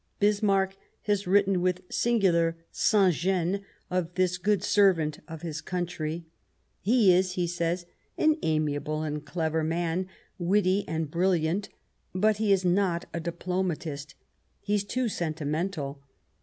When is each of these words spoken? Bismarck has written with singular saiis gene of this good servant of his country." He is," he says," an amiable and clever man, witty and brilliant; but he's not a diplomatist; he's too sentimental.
Bismarck 0.19 0.75
has 1.03 1.27
written 1.27 1.61
with 1.61 1.83
singular 1.87 2.57
saiis 2.73 3.11
gene 3.11 3.63
of 3.91 4.15
this 4.15 4.39
good 4.39 4.63
servant 4.63 5.19
of 5.27 5.43
his 5.43 5.61
country." 5.61 6.25
He 6.81 7.13
is," 7.13 7.33
he 7.33 7.45
says," 7.45 7.85
an 8.17 8.35
amiable 8.41 9.03
and 9.03 9.23
clever 9.23 9.63
man, 9.63 10.07
witty 10.39 10.87
and 10.87 11.11
brilliant; 11.11 11.69
but 12.15 12.37
he's 12.37 12.65
not 12.65 13.05
a 13.13 13.19
diplomatist; 13.19 14.15
he's 14.59 14.83
too 14.83 15.07
sentimental. 15.07 16.01